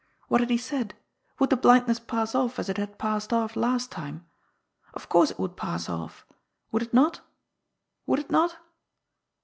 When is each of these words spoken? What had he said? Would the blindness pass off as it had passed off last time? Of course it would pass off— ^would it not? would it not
What 0.29 0.41
had 0.41 0.49
he 0.49 0.57
said? 0.57 0.95
Would 1.37 1.51
the 1.51 1.55
blindness 1.55 1.99
pass 1.99 2.33
off 2.33 2.57
as 2.57 2.69
it 2.69 2.77
had 2.77 2.97
passed 2.97 3.31
off 3.31 3.55
last 3.55 3.91
time? 3.91 4.25
Of 4.95 5.07
course 5.09 5.29
it 5.29 5.37
would 5.37 5.55
pass 5.55 5.87
off— 5.87 6.25
^would 6.73 6.81
it 6.81 6.91
not? 6.95 7.21
would 8.07 8.17
it 8.17 8.31
not 8.31 8.57